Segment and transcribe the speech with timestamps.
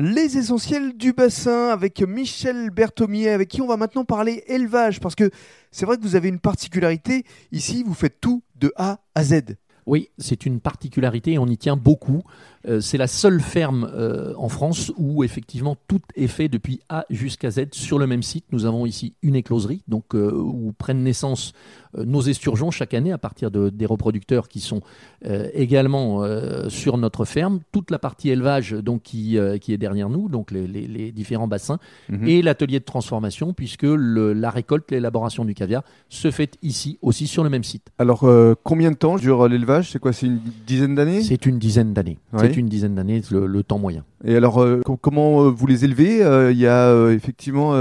[0.00, 5.16] Les essentiels du bassin avec Michel Berthomier, avec qui on va maintenant parler élevage, parce
[5.16, 5.28] que
[5.72, 9.56] c'est vrai que vous avez une particularité, ici vous faites tout de A à Z.
[9.88, 12.22] Oui, c'est une particularité et on y tient beaucoup.
[12.66, 17.06] Euh, c'est la seule ferme euh, en France où effectivement tout est fait depuis A
[17.08, 18.44] jusqu'à Z sur le même site.
[18.52, 21.52] Nous avons ici une écloserie, donc euh, où prennent naissance
[21.96, 24.82] nos esturgeons chaque année à partir de, des reproducteurs qui sont
[25.54, 26.22] également
[26.68, 27.60] sur notre ferme.
[27.72, 31.78] Toute la partie élevage donc qui, qui est derrière nous, donc les, différents bassins,
[32.10, 32.28] mhm.
[32.28, 37.42] et l'atelier de transformation puisque la récolte, l'élaboration du caviar se fait ici aussi sur
[37.42, 37.88] le même site.
[37.96, 38.28] Alors
[38.62, 39.77] combien de temps dure l'élevage?
[39.82, 41.22] C'est quoi C'est une dizaine d'années?
[41.22, 42.18] C'est une dizaine d'années
[42.58, 44.04] une dizaine d'années le, temps moyen.
[44.24, 46.22] Et alors, euh, comment euh, vous les élevez?
[46.22, 47.74] Euh, Il y a effectivement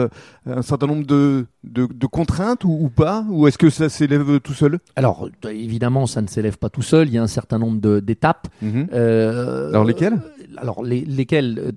[0.46, 3.26] un certain nombre de, de, contraintes ou, pas?
[3.30, 4.80] Ou est-ce que ça s'élève tout seul?
[4.96, 7.08] Alors, évidemment, ça ne s'élève pas tout seul.
[7.08, 8.48] Il y a un certain nombre d'étapes.
[8.62, 8.88] Mhm.
[8.92, 10.20] alors, lesquelles?
[10.58, 11.74] Alors, les, lesquelles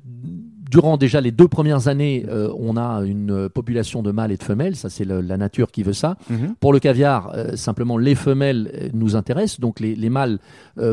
[0.71, 4.43] durant déjà les deux premières années, euh, on a une population de mâles et de
[4.43, 6.17] femelles, ça c'est la nature qui veut ça.
[6.31, 6.55] Mhm.
[6.61, 10.39] Pour le caviar, euh, simplement les femelles euh, nous intéressent, donc les, mâles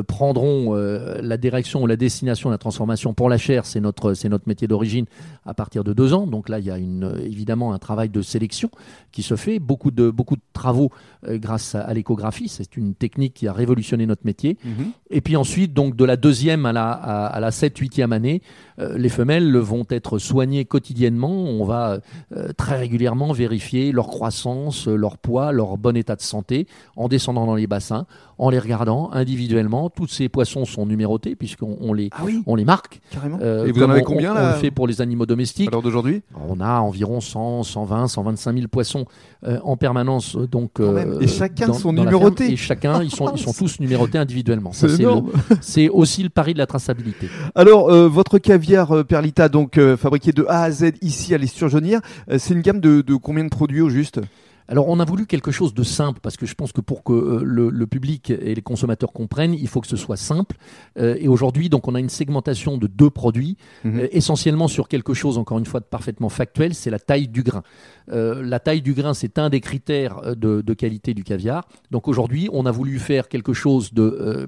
[0.07, 4.47] prendront la direction ou la destination de la transformation pour la chair, c'est notre, notre
[4.47, 5.05] métier d'origine
[5.45, 6.27] à partir de deux ans.
[6.27, 8.69] Donc là, il y a une, évidemment un travail de sélection
[9.11, 10.91] qui se fait, beaucoup de, beaucoup de travaux
[11.27, 14.57] grâce à, l'échographie, c'est une technique qui a révolutionné notre métier.
[14.63, 14.91] Mhm.
[15.09, 18.41] Et puis ensuite, donc de la deuxième à la, à, la 7 huitième année,
[18.77, 21.29] les femelles le vont être soignés quotidiennement.
[21.29, 21.99] On va
[22.35, 27.45] euh, très régulièrement vérifier leur croissance, leur poids, leur bon état de santé en descendant
[27.45, 28.05] dans les bassins,
[28.37, 29.89] en les regardant individuellement.
[29.89, 33.01] Tous ces poissons sont numérotés puisqu'on les, ah on les marque.
[33.11, 33.39] Carrément.
[33.41, 35.67] Euh, Et vous en avez combien là On le fait pour les animaux domestiques.
[35.67, 36.23] Alors d'aujourd'hui?
[36.49, 39.05] On a environ 100, 120, 125 000 poissons
[39.45, 40.37] euh, en permanence.
[40.37, 40.79] Donc,
[41.21, 42.51] et chacun sont numérotés.
[42.53, 44.71] Et chacun, ils sont, ils sont tous numérotés individuellement.
[45.61, 47.29] C'est aussi le pari de la traçabilité.
[47.53, 52.01] Alors, votre caviar Perlita, donc fabriqué de A à Z ici à l'Esturgeonnière,
[52.37, 54.19] c'est une gamme de, de combien de produits au juste?
[54.67, 57.13] Alors on a voulu quelque chose de simple parce que je pense que pour que
[57.13, 60.57] euh, le, public et les consommateurs comprennent, il faut que ce soit simple.
[60.99, 63.99] Euh, et aujourd'hui, donc on a une segmentation de deux produits, mhm.
[63.99, 67.43] euh, essentiellement sur quelque chose, encore une fois, de parfaitement factuel, c'est la taille du
[67.43, 67.63] grain.
[68.07, 71.67] la taille du grain, c'est un des critères de, qualité du caviar.
[71.91, 74.47] Donc aujourd'hui, on a voulu faire quelque chose de,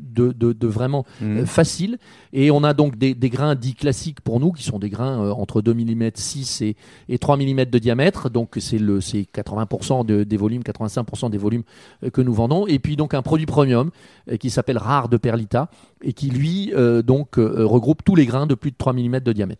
[0.00, 1.46] de, vraiment mhm.
[1.46, 1.98] facile.
[2.32, 5.62] Et on a donc des, grains dits classiques pour nous, qui sont des grains entre
[5.62, 6.76] 2 mm 6 et,
[7.08, 8.30] et 3 mm de diamètre.
[8.30, 9.00] Donc c'est le
[9.32, 11.62] 80 80% des volumes, 85% des volumes
[12.04, 12.66] euh, que nous vendons.
[12.66, 13.90] Et puis donc un produit premium
[14.30, 15.70] euh, qui s'appelle Rare de Perlita
[16.02, 19.32] et qui lui euh, donc regroupe tous les grains de plus de 3 mm de
[19.32, 19.56] diamètre.